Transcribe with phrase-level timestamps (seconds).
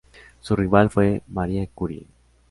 [0.39, 2.07] Su rival fue Marie Curie.